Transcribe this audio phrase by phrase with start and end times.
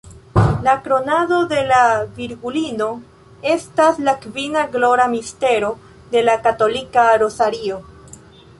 [0.63, 1.81] La "Kronado de la
[2.17, 2.87] Virgulino"
[3.51, 5.71] estas la kvina glora mistero
[6.17, 7.83] de la katolika rozario.